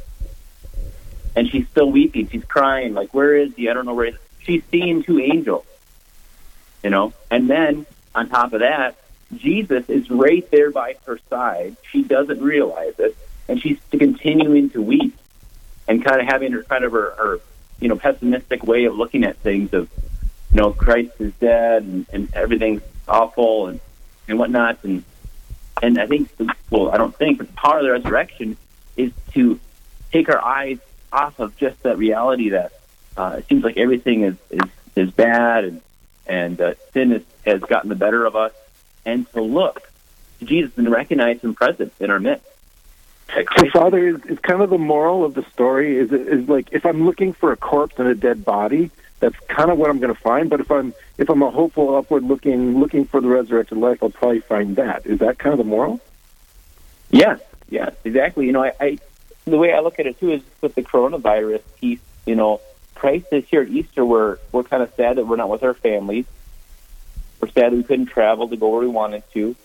and 1.36 1.50
she's 1.50 1.68
still 1.68 1.92
weeping. 1.92 2.30
She's 2.30 2.44
crying, 2.44 2.94
like, 2.94 3.14
"Where 3.14 3.36
is 3.36 3.54
he? 3.56 3.70
I 3.70 3.74
don't 3.74 3.86
know 3.86 3.94
where." 3.94 4.08
He 4.08 4.12
is. 4.12 4.18
She's 4.40 4.64
seeing 4.72 5.04
two 5.04 5.20
angels, 5.20 5.66
you 6.84 6.90
know. 6.90 7.14
And 7.30 7.50
then 7.50 7.86
on 8.16 8.30
top 8.30 8.54
of 8.54 8.62
that, 8.62 8.96
Jesus 9.36 9.90
is 9.90 10.10
right 10.10 10.50
there 10.50 10.72
by 10.72 10.96
her 11.06 11.20
side. 11.30 11.78
She 11.92 12.04
doesn't 12.04 12.42
realize 12.42 12.96
it, 12.98 13.16
and 13.48 13.62
she's 13.62 13.78
continuing 13.92 14.72
to 14.72 14.82
weep, 14.82 15.16
and 15.88 16.04
kind 16.04 16.22
of 16.22 16.28
having 16.28 16.52
her 16.54 16.64
kind 16.64 16.84
of 16.84 16.92
her, 16.94 17.12
her 17.18 17.40
you 17.80 17.88
know 17.88 17.96
pessimistic 17.96 18.64
way 18.64 18.86
of 18.86 18.96
looking 18.96 19.24
at 19.24 19.38
things 19.38 19.74
of 19.74 19.90
you 20.52 20.62
know 20.62 20.72
Christ 20.72 21.12
is 21.20 21.34
dead 21.40 21.84
and, 21.84 22.06
and 22.12 22.34
everything's 22.34 22.82
awful 23.08 23.68
and 23.68 23.80
and 24.28 24.40
whatnot 24.40 24.84
and 24.84 25.04
and 25.82 26.00
I 26.00 26.06
think, 26.08 26.30
well, 26.70 26.92
I 26.92 26.98
don't 26.98 27.16
think, 27.16 27.38
but 27.38 27.48
the 27.48 27.54
power 27.54 27.80
of 27.80 27.84
the 27.84 27.92
resurrection 27.92 28.58
is 28.98 29.12
to 29.34 29.60
take 30.12 30.30
our 30.30 30.44
eyes 30.44 30.80
off 31.12 31.40
of 31.40 31.56
just 31.58 31.82
that 31.84 31.98
reality 31.98 32.50
that 32.50 32.74
uh, 33.18 33.36
it 33.40 33.48
seems 33.48 33.64
like 33.64 33.78
everything 33.78 34.24
is 34.24 34.36
is, 34.50 34.70
is 34.96 35.12
bad 35.12 35.66
and 35.66 35.82
and 36.28 36.62
uh, 36.62 36.74
sin 36.94 37.12
is, 37.12 37.24
has 37.46 37.60
gotten 37.62 37.90
the 37.90 37.96
better 37.96 38.26
of 38.26 38.36
us, 38.36 38.54
and 39.06 39.30
to 39.34 39.42
look 39.42 39.92
to 40.40 40.46
Jesus 40.46 40.78
and 40.78 40.90
recognize 40.90 41.42
Him 41.42 41.56
present 41.56 41.92
in 42.00 42.12
our 42.12 42.20
midst. 42.20 42.46
So, 43.34 43.70
Father, 43.72 44.08
is, 44.08 44.26
is 44.26 44.40
kind 44.40 44.62
of 44.62 44.70
the 44.70 44.78
moral 44.78 45.24
of 45.24 45.34
the 45.34 45.44
story 45.52 45.98
is 45.98 46.12
is 46.12 46.48
like 46.48 46.70
if 46.72 46.86
I'm 46.86 47.06
looking 47.06 47.34
for 47.34 47.52
a 47.52 47.58
corpse 47.58 47.96
and 47.98 48.08
a 48.08 48.16
dead 48.16 48.46
body, 48.46 48.92
that's 49.20 49.36
kind 49.48 49.70
of 49.70 49.78
what 49.78 49.90
I'm 49.90 50.00
going 50.00 50.14
to 50.14 50.20
find. 50.20 50.50
But 50.50 50.60
if 50.60 50.72
I'm 50.72 50.94
if 51.18 51.30
I'm 51.30 51.42
a 51.42 51.52
hopeful, 51.52 51.96
upward 51.96 52.24
looking, 52.24 52.80
looking 52.80 53.06
for 53.06 53.22
the 53.22 53.28
resurrected 53.28 53.78
life, 53.78 54.02
I'll 54.02 54.10
probably 54.10 54.40
find 54.40 54.76
that. 54.78 55.06
Is 55.06 55.20
that 55.20 55.40
kind 55.40 55.54
of 55.54 55.58
the 55.58 55.66
moral? 55.66 56.00
Yes, 57.12 57.40
Yes, 57.70 57.94
exactly. 58.04 58.46
You 58.48 58.52
know, 58.52 58.64
I, 58.64 58.74
I 58.80 58.98
the 59.46 59.58
way 59.58 59.74
I 59.74 59.80
look 59.80 60.00
at 60.00 60.08
it 60.08 60.20
too 60.20 60.32
is 60.32 60.42
with 60.62 60.76
the 60.76 60.82
coronavirus 60.82 61.62
piece. 61.80 62.00
You 62.26 62.36
know, 62.36 62.62
Christ 62.96 63.28
is 63.32 63.46
here 63.48 63.62
at 63.62 63.70
Easter. 63.70 64.04
We're 64.04 64.38
we're 64.52 64.64
kind 64.64 64.84
of 64.84 64.94
sad 64.96 65.18
that 65.18 65.26
we're 65.26 65.36
not 65.36 65.50
with 65.50 65.64
our 65.64 65.74
families. 65.74 66.26
We're 67.40 67.50
sad 67.50 67.72
that 67.72 67.76
we 67.78 67.84
couldn't 67.84 68.08
travel 68.08 68.50
to 68.50 68.58
go 68.58 68.70
where 68.70 68.82
we 68.82 68.88
wanted 68.88 69.24
to, 69.34 69.56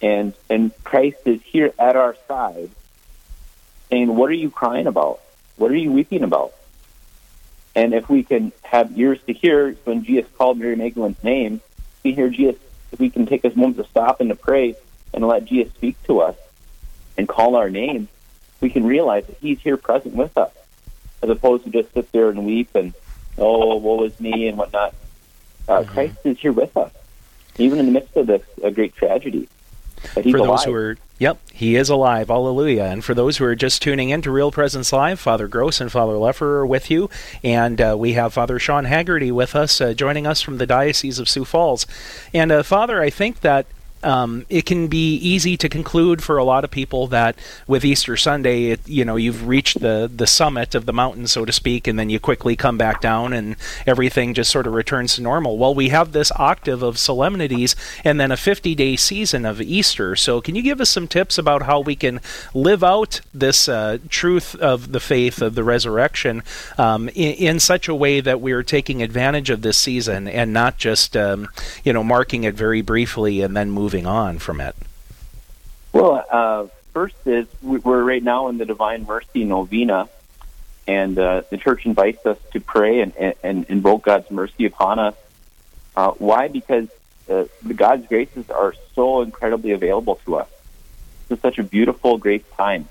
and 0.00 0.32
and 0.48 0.72
Christ 0.82 1.18
is 1.26 1.42
here 1.42 1.72
at 1.78 1.94
our 1.96 2.16
side, 2.26 2.70
saying, 3.90 4.14
"What 4.16 4.30
are 4.30 4.34
you 4.34 4.50
crying 4.50 4.86
about? 4.86 5.20
What 5.56 5.70
are 5.70 5.76
you 5.76 5.92
weeping 5.92 6.22
about?" 6.22 6.54
And 7.76 7.92
if 7.92 8.08
we 8.08 8.22
can 8.22 8.52
have 8.62 8.98
ears 8.98 9.18
to 9.26 9.34
hear 9.34 9.72
when 9.84 10.02
Jesus 10.02 10.30
called 10.38 10.58
Mary 10.58 10.76
Magdalene's 10.76 11.22
name, 11.22 11.60
we 12.02 12.14
hear 12.14 12.30
Jesus. 12.30 12.60
If 12.90 12.98
we 12.98 13.10
can 13.10 13.26
take 13.26 13.42
this 13.42 13.54
moment 13.54 13.76
to 13.76 13.84
stop 13.84 14.20
and 14.20 14.30
to 14.30 14.34
pray 14.34 14.74
and 15.12 15.26
let 15.28 15.44
Jesus 15.44 15.74
speak 15.74 16.02
to 16.04 16.20
us 16.20 16.36
and 17.18 17.28
call 17.28 17.54
our 17.54 17.68
name, 17.68 18.08
we 18.62 18.70
can 18.70 18.86
realize 18.86 19.26
that 19.26 19.36
He's 19.42 19.60
here 19.60 19.76
present 19.76 20.14
with 20.14 20.38
us, 20.38 20.52
as 21.22 21.28
opposed 21.28 21.64
to 21.64 21.70
just 21.70 21.92
sit 21.92 22.10
there 22.12 22.30
and 22.30 22.46
weep 22.46 22.74
and 22.74 22.94
oh, 23.36 23.76
woe 23.76 24.04
is 24.04 24.18
me 24.18 24.48
and 24.48 24.56
whatnot. 24.56 24.94
Uh, 25.68 25.80
mm-hmm. 25.80 25.92
Christ 25.92 26.16
is 26.24 26.38
here 26.38 26.52
with 26.52 26.74
us, 26.78 26.92
even 27.58 27.78
in 27.78 27.84
the 27.84 27.92
midst 27.92 28.16
of 28.16 28.26
this 28.26 28.42
a 28.62 28.70
great 28.70 28.94
tragedy. 28.94 29.48
For 30.08 30.22
those 30.22 30.34
alive. 30.34 30.64
who 30.64 30.74
are 30.74 30.96
Yep, 31.18 31.38
he 31.50 31.76
is 31.76 31.88
alive. 31.88 32.28
Hallelujah. 32.28 32.84
And 32.84 33.02
for 33.02 33.14
those 33.14 33.38
who 33.38 33.46
are 33.46 33.54
just 33.54 33.80
tuning 33.80 34.10
in 34.10 34.20
to 34.20 34.30
Real 34.30 34.50
Presence 34.50 34.92
Live, 34.92 35.18
Father 35.18 35.48
Gross 35.48 35.80
and 35.80 35.90
Father 35.90 36.12
Leffer 36.12 36.42
are 36.42 36.66
with 36.66 36.90
you. 36.90 37.08
And 37.42 37.80
uh, 37.80 37.96
we 37.98 38.12
have 38.12 38.34
Father 38.34 38.58
Sean 38.58 38.84
Haggerty 38.84 39.32
with 39.32 39.56
us, 39.56 39.80
uh, 39.80 39.94
joining 39.94 40.26
us 40.26 40.42
from 40.42 40.58
the 40.58 40.66
Diocese 40.66 41.18
of 41.18 41.26
Sioux 41.26 41.46
Falls. 41.46 41.86
And 42.34 42.52
uh, 42.52 42.62
Father, 42.62 43.00
I 43.00 43.08
think 43.08 43.40
that 43.40 43.64
um, 44.02 44.46
it 44.48 44.66
can 44.66 44.88
be 44.88 45.16
easy 45.16 45.56
to 45.56 45.68
conclude 45.68 46.22
for 46.22 46.36
a 46.36 46.44
lot 46.44 46.64
of 46.64 46.70
people 46.70 47.06
that 47.08 47.36
with 47.66 47.84
Easter 47.84 48.16
Sunday, 48.16 48.66
it, 48.66 48.80
you 48.86 49.04
know, 49.04 49.16
you've 49.16 49.48
reached 49.48 49.80
the 49.80 50.10
the 50.14 50.26
summit 50.26 50.74
of 50.74 50.86
the 50.86 50.92
mountain, 50.92 51.26
so 51.26 51.44
to 51.44 51.52
speak, 51.52 51.86
and 51.86 51.98
then 51.98 52.10
you 52.10 52.20
quickly 52.20 52.56
come 52.56 52.78
back 52.78 53.00
down, 53.00 53.32
and 53.32 53.56
everything 53.86 54.34
just 54.34 54.50
sort 54.50 54.66
of 54.66 54.74
returns 54.74 55.16
to 55.16 55.22
normal. 55.22 55.58
Well, 55.58 55.74
we 55.74 55.88
have 55.88 56.12
this 56.12 56.30
octave 56.32 56.82
of 56.82 56.98
solemnities, 56.98 57.74
and 58.04 58.20
then 58.20 58.30
a 58.30 58.36
50 58.36 58.74
day 58.74 58.96
season 58.96 59.44
of 59.44 59.60
Easter. 59.60 60.14
So, 60.14 60.40
can 60.40 60.54
you 60.54 60.62
give 60.62 60.80
us 60.80 60.90
some 60.90 61.08
tips 61.08 61.38
about 61.38 61.62
how 61.62 61.80
we 61.80 61.96
can 61.96 62.20
live 62.54 62.84
out 62.84 63.20
this 63.32 63.68
uh, 63.68 63.98
truth 64.08 64.54
of 64.56 64.92
the 64.92 65.00
faith 65.00 65.42
of 65.42 65.54
the 65.54 65.64
resurrection 65.64 66.42
um, 66.78 67.08
in, 67.08 67.34
in, 67.34 67.60
such 67.60 67.88
a 67.88 67.94
way 67.94 68.20
that 68.20 68.40
we're 68.40 68.62
taking 68.62 69.02
advantage 69.02 69.50
of 69.50 69.62
this 69.62 69.78
season 69.78 70.28
and 70.28 70.52
not 70.52 70.76
just, 70.76 71.16
um, 71.16 71.48
you 71.82 71.92
know, 71.92 72.04
marking 72.04 72.44
it 72.44 72.54
very 72.54 72.82
briefly 72.82 73.40
and 73.40 73.56
then 73.56 73.70
moving 73.70 73.85
moving 73.86 74.04
on 74.04 74.36
from 74.36 74.60
it? 74.60 74.74
Well, 75.92 76.24
uh, 76.28 76.66
first 76.92 77.14
is 77.24 77.46
we're 77.62 78.02
right 78.02 78.20
now 78.20 78.48
in 78.48 78.58
the 78.58 78.64
Divine 78.64 79.06
Mercy 79.06 79.44
Novena, 79.44 80.08
and 80.88 81.16
uh, 81.16 81.42
the 81.50 81.56
Church 81.56 81.86
invites 81.86 82.26
us 82.26 82.36
to 82.50 82.58
pray 82.58 82.98
and, 82.98 83.16
and, 83.16 83.34
and 83.44 83.64
invoke 83.68 84.02
God's 84.02 84.28
mercy 84.28 84.64
upon 84.66 84.98
us. 84.98 85.14
Uh, 85.94 86.10
why? 86.18 86.48
Because 86.48 86.88
uh, 87.30 87.44
the 87.62 87.74
God's 87.74 88.08
graces 88.08 88.50
are 88.50 88.74
so 88.96 89.22
incredibly 89.22 89.70
available 89.70 90.16
to 90.24 90.34
us. 90.34 90.48
It's 91.30 91.40
such 91.40 91.60
a 91.60 91.62
beautiful, 91.62 92.18
great 92.18 92.44
time. 92.56 92.88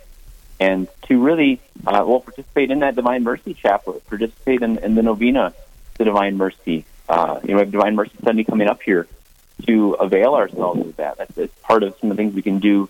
And 0.61 0.87
to 1.09 1.21
really, 1.21 1.59
uh, 1.85 2.05
well, 2.07 2.21
participate 2.21 2.71
in 2.71 2.79
that 2.79 2.95
Divine 2.95 3.23
Mercy 3.23 3.53
Chaplet, 3.53 4.07
participate 4.07 4.61
in, 4.61 4.77
in 4.77 4.95
the 4.95 5.03
Novena, 5.03 5.53
the 5.97 6.05
Divine 6.05 6.37
Mercy. 6.37 6.85
Uh, 7.09 7.41
you 7.43 7.49
know, 7.49 7.55
we 7.55 7.59
have 7.59 7.71
Divine 7.71 7.95
Mercy 7.95 8.15
Sunday 8.23 8.45
coming 8.45 8.69
up 8.69 8.81
here 8.81 9.09
to 9.65 9.93
avail 9.93 10.35
ourselves 10.35 10.81
of 10.81 10.95
that. 10.97 11.17
That's, 11.17 11.33
that's 11.35 11.55
part 11.59 11.83
of 11.83 11.95
some 11.99 12.11
of 12.11 12.17
the 12.17 12.23
things 12.23 12.33
we 12.33 12.41
can 12.41 12.59
do 12.59 12.89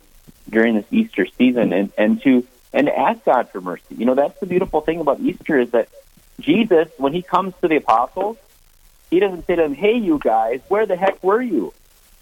during 0.50 0.76
this 0.76 0.86
Easter 0.92 1.26
season, 1.26 1.74
and 1.74 1.92
and 1.98 2.22
to 2.24 2.46
and 2.74 2.90
ask 2.90 3.24
God 3.26 3.50
for 3.50 3.62
mercy. 3.62 3.96
You 3.96 4.06
know, 4.06 4.16
that's 4.16 4.40
the 4.40 4.46
beautiful 4.46 4.82
thing 4.82 5.00
about 5.00 5.20
Easter 5.20 5.60
is 5.60 5.72
that 5.72 5.90
Jesus, 6.40 6.90
when 6.98 7.14
he 7.14 7.22
comes 7.22 7.54
to 7.62 7.68
the 7.68 7.78
apostles, 7.78 8.38
he 9.10 9.20
doesn't 9.20 9.46
say 9.48 9.56
to 9.56 9.62
them, 9.62 9.74
"Hey, 9.74 9.98
you 9.98 10.20
guys, 10.20 10.62
where 10.68 10.86
the 10.86 10.96
heck 10.96 11.24
were 11.24 11.42
you? 11.42 11.74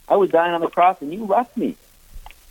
I 0.07 0.15
was 0.15 0.29
dying 0.29 0.53
on 0.53 0.61
the 0.61 0.69
cross 0.69 0.97
and 1.01 1.13
you 1.13 1.25
left 1.25 1.57
me." 1.57 1.75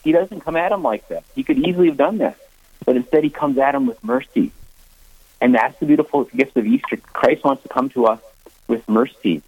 He 0.02 0.10
doesn't 0.10 0.40
come 0.40 0.56
at 0.56 0.70
them 0.70 0.82
like 0.82 1.06
that. 1.08 1.22
He 1.34 1.44
could 1.44 1.58
easily 1.58 1.88
have 1.88 1.96
done 1.96 2.18
that, 2.18 2.36
but 2.84 2.96
instead 2.96 3.22
he 3.22 3.30
comes 3.30 3.56
at 3.58 3.72
them 3.72 3.86
with 3.86 4.02
mercy. 4.02 4.50
And 5.40 5.54
that's 5.54 5.78
the 5.78 5.86
beautiful 5.86 6.24
gift 6.24 6.56
of 6.56 6.66
Easter. 6.66 6.96
Christ 6.96 7.44
wants 7.44 7.62
to 7.62 7.68
come 7.68 7.88
to 7.90 8.06
us 8.06 8.20
with 8.68 8.88
mercy. 8.88 9.42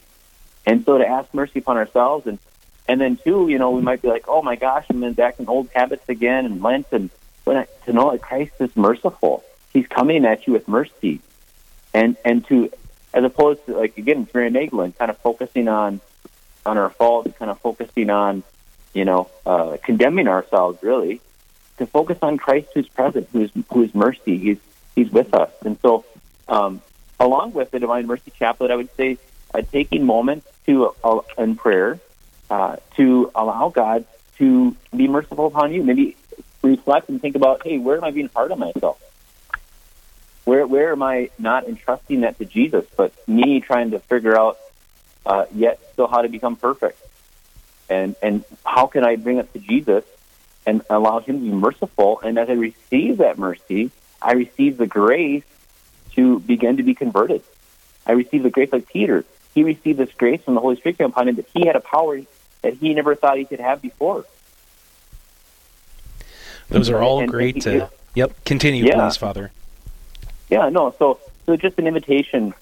And 0.67 0.85
so 0.85 0.99
to 0.99 1.07
ask 1.07 1.33
mercy 1.35 1.59
upon 1.59 1.77
ourselves 1.77 2.27
and 2.27 2.39
and 2.87 3.01
then 3.01 3.17
too, 3.17 3.49
you 3.49 3.59
know, 3.59 3.71
we 3.71 3.81
might 3.81 4.03
be 4.03 4.09
like, 4.09 4.27
oh 4.29 4.43
my 4.43 4.57
gosh, 4.57 4.85
I'm 4.91 5.13
back 5.15 5.41
in 5.41 5.49
old 5.49 5.71
habits 5.75 6.07
again 6.09 6.45
and 6.45 6.63
Lent 6.63 6.87
and 6.93 7.11
but 7.45 7.85
to 7.85 7.93
know 7.93 8.11
that 8.13 8.23
Christ 8.23 8.55
is 8.61 8.75
merciful. 8.77 9.45
He's 9.73 9.87
coming 9.87 10.25
at 10.25 10.47
you 10.47 10.53
with 10.53 10.69
mercy. 10.69 11.21
And 11.93 12.17
and 12.25 12.47
to 12.49 12.71
as 13.13 13.25
opposed 13.25 13.65
to 13.67 13.77
like 13.77 13.97
again, 13.99 14.27
Mary 14.35 14.51
Magdalene 14.51 14.93
kind 14.93 15.11
of 15.11 15.19
focusing 15.19 15.69
on 15.69 16.01
on 16.67 16.79
our 16.79 16.91
faults, 16.91 17.31
kind 17.39 17.51
of 17.51 17.61
focusing 17.61 18.09
on, 18.11 18.43
you 18.95 19.05
know, 19.05 19.29
uh, 19.45 19.77
condemning 19.83 20.29
ourselves 20.29 20.83
really, 20.83 21.21
to 21.79 21.87
focus 21.87 22.19
on 22.23 22.39
Christ 22.39 22.69
who's 22.75 22.89
present, 22.89 23.29
who's 23.33 23.51
who's 23.71 23.95
mercy, 23.95 24.39
he's 24.39 24.59
he's 24.95 25.11
with 25.11 25.35
us. 25.35 25.53
And 25.65 25.79
so 25.81 26.05
um, 26.49 26.83
along 27.21 27.53
with 27.53 27.71
the 27.71 27.79
Divine 27.79 28.07
Mercy 28.07 28.33
Chaplet, 28.39 28.71
I 28.71 28.77
would 28.77 28.95
say 28.97 29.19
uh, 29.53 29.63
taking 29.63 30.05
moments 30.05 30.49
to 30.67 30.95
uh, 31.03 31.21
in 31.39 31.57
prayer 31.57 32.01
uh, 32.51 32.77
to 32.97 33.31
allow 33.35 33.69
God 33.69 34.05
to 34.39 34.77
be 34.95 35.09
merciful 35.09 35.47
upon 35.47 35.73
you. 35.73 35.83
Maybe 35.83 36.17
reflect 36.63 37.09
and 37.09 37.21
think 37.21 37.37
about, 37.37 37.63
hey, 37.65 37.79
where 37.79 37.97
am 37.97 38.05
I 38.05 38.11
being 38.11 38.31
hard 38.35 38.53
on 38.53 38.59
myself? 38.59 39.01
Where 40.45 40.67
where 40.67 40.93
am 40.93 41.03
I 41.03 41.31
not 41.39 41.67
entrusting 41.67 42.21
that 42.21 42.39
to 42.39 42.45
Jesus, 42.45 42.85
but 42.97 43.13
me 43.27 43.61
trying 43.61 43.93
to 43.93 43.99
figure 43.99 44.39
out 44.39 44.59
uh, 45.25 45.47
yet 45.55 45.81
still 45.93 46.07
how 46.07 46.21
to 46.21 46.29
become 46.29 46.57
perfect, 46.57 47.01
and 47.89 48.15
and 48.23 48.45
how 48.65 48.87
can 48.87 49.05
I 49.05 49.17
bring 49.17 49.39
it 49.39 49.51
to 49.55 49.59
Jesus 49.59 50.05
and 50.67 50.83
allow 50.91 51.21
Him 51.21 51.39
to 51.39 51.45
be 51.45 51.51
merciful? 51.51 52.21
And 52.23 52.39
as 52.39 52.51
I 52.51 52.55
receive 52.55 53.19
that 53.19 53.39
mercy, 53.39 53.91
I 54.21 54.33
receive 54.33 54.77
the 54.77 54.87
grace 54.87 55.45
to 56.13 56.41
begin 56.41 56.77
to 56.77 56.83
be 56.83 56.95
converted. 56.95 57.43
I 58.07 58.13
receive 58.13 58.43
the 58.43 58.51
grace 58.51 58.71
like 58.71 58.87
Peter 58.87 59.25
he 59.55 59.63
received 59.63 59.99
this 59.99 60.13
grace 60.13 60.43
from 60.43 60.55
the 60.55 60.61
Holy 60.61 60.77
Spirit 60.77 61.01
upon 61.01 61.29
him 61.29 61.37
that 61.37 61.47
he 61.55 61.67
had 61.67 61.77
a 61.77 61.81
power 61.81 62.21
that 62.63 62.75
he 62.75 62.93
never 62.93 63.15
thought 63.15 63.39
he 63.39 63.45
could 63.45 63.61
have 63.61 63.81
before. 63.81 64.25
Those 66.69 66.91
are 66.91 67.03
all 67.03 67.21
and, 67.21 67.31
great. 67.31 67.67
And 67.67 67.75
he, 67.75 67.81
uh, 67.83 67.89
yep, 68.15 68.45
continue, 68.45 68.85
yeah. 68.85 68.95
please, 68.95 69.17
Father. 69.17 69.53
Yeah, 70.51 70.69
no. 70.71 70.95
So, 70.99 71.21
so 71.47 71.57
just 71.57 71.79
an 71.79 71.87
invitation 71.87 72.55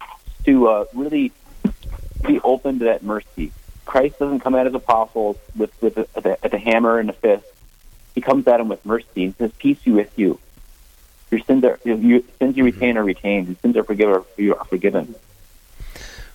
to 0.45 0.69
uh, 0.69 0.85
really 0.93 1.33
be 2.27 2.41
open 2.41 2.81
to 2.81 2.85
that 2.87 3.03
mercy. 3.03 3.53
Christ 3.85 4.19
doesn't 4.19 4.41
come 4.41 4.55
at 4.55 4.67
his 4.67 4.75
apostles 4.75 5.37
with 5.57 5.71
with 5.83 5.97
a, 5.99 6.07
a, 6.17 6.55
a 6.55 6.59
hammer 6.59 6.99
and 6.99 7.11
a 7.11 7.13
fist. 7.13 7.45
He 8.15 8.21
comes 8.21 8.47
at 8.47 8.59
them 8.59 8.69
with 8.69 8.85
mercy 8.85 9.25
and 9.25 9.37
says, 9.37 9.53
"Peace 9.59 9.79
be 9.85 9.93
with 9.93 10.13
you. 10.19 10.39
Your 11.31 11.41
sins 11.41 11.65
are 11.65 11.79
your 11.85 12.21
sins 12.39 12.57
you 12.57 12.65
retain 12.65 12.97
are 12.97 13.05
retained. 13.05 13.49
Your 13.49 13.57
sins 13.57 13.77
are 13.77 13.85
forgiven. 13.85 14.23
You 14.37 14.57
are 14.57 14.65
forgiven." 14.65 15.15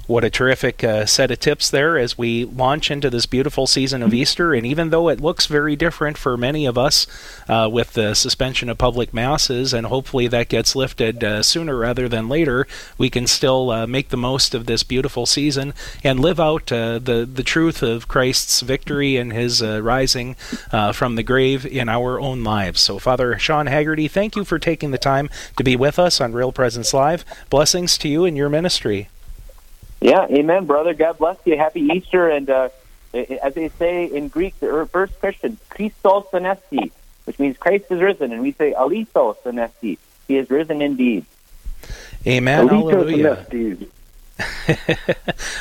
What 0.08 0.24
a 0.24 0.30
terrific 0.30 0.86
uh, 0.86 1.06
set 1.06 1.32
of 1.32 1.42
tips 1.42 1.70
there 1.70 1.98
as 1.98 2.18
we 2.18 2.46
launch 2.46 2.90
into 2.90 3.10
this 3.10 3.26
beautiful 3.26 3.68
season 3.68 4.02
of 4.02 4.14
Easter. 4.14 4.54
And 4.54 4.66
even 4.66 4.90
though 4.90 5.10
it 5.10 5.20
looks 5.20 5.48
very 5.48 5.76
different 5.76 6.18
for 6.18 6.38
many 6.38 6.66
of 6.66 6.78
us 6.78 7.08
uh, 7.50 7.68
with 7.70 7.92
the 7.92 8.14
suspension 8.14 8.70
of 8.70 8.78
public 8.78 9.14
masses, 9.14 9.74
and 9.74 9.88
hopefully 9.88 10.30
that 10.30 10.48
gets 10.48 10.78
lifted 10.78 11.26
uh, 11.26 11.44
sooner 11.44 11.76
rather 11.76 12.08
than 12.08 12.30
later, 12.30 12.66
we 12.98 13.10
can 13.10 13.28
still 13.28 13.70
uh, 13.70 13.86
make 13.86 14.08
the 14.08 14.16
most 14.16 14.56
of 14.56 14.66
this 14.66 14.82
beautiful 14.82 15.26
season 15.26 15.74
and 16.06 16.22
live 16.22 16.40
out 16.40 16.72
uh, 16.72 17.00
the, 17.00 17.30
the 17.30 17.44
truth 17.44 17.84
of 17.84 18.08
Christ's 18.08 18.62
victory 18.62 19.18
and 19.18 19.34
his 19.34 19.62
uh, 19.62 19.82
rising 19.84 20.36
from 20.94 21.16
the 21.16 21.24
grave 21.24 21.66
in 21.66 21.90
our 21.90 22.18
own 22.18 22.46
lives. 22.46 22.80
So, 22.80 22.98
Father 22.98 23.38
Sean 23.38 23.66
Haggerty, 23.66 24.08
thank 24.08 24.38
you 24.38 24.46
for 24.46 24.58
taking 24.58 24.92
the 24.92 24.98
time 24.98 25.30
to 25.58 25.66
be 25.66 25.76
with 25.76 26.00
us 26.00 26.22
on 26.22 26.32
Real 26.32 26.54
Presence 26.54 26.94
Live. 26.94 27.26
Blessings 27.50 27.98
to 27.98 28.08
you 28.08 28.24
and 28.24 28.38
your 28.38 28.48
ministry. 28.48 29.10
Yeah, 30.00 30.28
amen, 30.30 30.66
brother. 30.66 30.94
God 30.94 31.18
bless 31.18 31.38
you. 31.46 31.58
Happy 31.58 31.82
Easter. 31.82 32.30
And 32.30 32.50
uh, 32.50 32.70
as 33.14 33.54
they 33.54 33.70
say 33.70 34.06
in 34.06 34.28
Greek, 34.28 34.60
the 34.60 34.88
first 34.92 35.20
Christian, 35.20 35.58
Christos 35.70 36.26
anesti, 36.34 36.92
which 37.26 37.40
means 37.40 37.58
Christ 37.58 37.86
is 37.90 38.02
risen. 38.02 38.32
And 38.32 38.42
we 38.42 38.52
say 38.52 38.74
alithos 38.74 39.38
anesti. 39.44 39.98
He 40.28 40.38
is 40.38 40.50
risen 40.50 40.82
indeed. 40.82 41.26
Amen. 42.26 42.68
Hallelujah. 42.68 43.46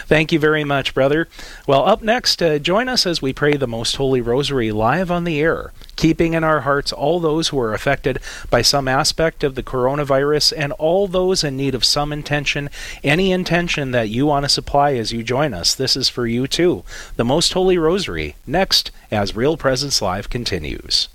Thank 0.07 0.33
you 0.33 0.39
very 0.39 0.65
much, 0.65 0.93
brother. 0.93 1.29
Well, 1.67 1.87
up 1.87 2.03
next, 2.03 2.43
uh, 2.43 2.59
join 2.59 2.89
us 2.89 3.07
as 3.07 3.23
we 3.23 3.33
pray 3.33 3.57
the 3.57 3.67
Most 3.67 3.97
Holy 3.97 4.21
Rosary 4.21 4.71
live 4.71 5.11
on 5.11 5.25
the 5.25 5.41
air, 5.41 5.73
keeping 5.97 6.35
in 6.35 6.45
our 6.45 6.61
hearts 6.61 6.93
all 6.93 7.19
those 7.19 7.49
who 7.49 7.59
are 7.59 7.73
affected 7.73 8.19
by 8.51 8.63
some 8.63 8.87
aspect 8.87 9.43
of 9.43 9.55
the 9.55 9.63
coronavirus 9.63 10.53
and 10.57 10.73
all 10.75 11.09
those 11.09 11.43
in 11.43 11.57
need 11.57 11.75
of 11.75 11.85
some 11.85 12.13
intention, 12.13 12.69
any 13.03 13.33
intention 13.33 13.93
that 13.93 14.11
you 14.11 14.27
want 14.27 14.45
to 14.45 14.49
supply 14.49 14.93
as 14.95 15.13
you 15.13 15.23
join 15.23 15.55
us. 15.55 15.75
This 15.75 15.97
is 15.97 16.09
for 16.09 16.27
you 16.27 16.47
too. 16.47 16.85
The 17.17 17.25
Most 17.25 17.55
Holy 17.55 17.79
Rosary, 17.79 18.37
next, 18.47 18.91
as 19.11 19.37
Real 19.37 19.57
Presence 19.57 20.03
Live 20.03 20.29
continues. 20.29 21.09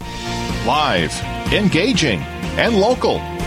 Live, 0.66 1.14
engaging, 1.54 2.22
and 2.58 2.80
local. 2.80 3.22